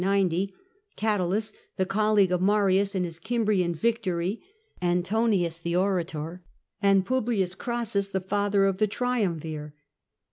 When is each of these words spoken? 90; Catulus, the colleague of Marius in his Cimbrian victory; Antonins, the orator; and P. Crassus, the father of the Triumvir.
90; 0.03 0.51
Catulus, 0.95 1.53
the 1.77 1.85
colleague 1.85 2.31
of 2.31 2.41
Marius 2.41 2.95
in 2.95 3.03
his 3.03 3.19
Cimbrian 3.23 3.75
victory; 3.75 4.41
Antonins, 4.81 5.59
the 5.61 5.75
orator; 5.75 6.41
and 6.81 7.05
P. 7.05 7.45
Crassus, 7.55 8.07
the 8.07 8.19
father 8.19 8.65
of 8.65 8.79
the 8.79 8.87
Triumvir. 8.87 9.75